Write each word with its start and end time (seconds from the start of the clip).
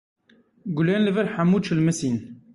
Gulên 0.75 1.03
li 1.05 1.11
vir 1.15 1.27
hemû 1.35 1.57
çilmisîn. 1.65 2.15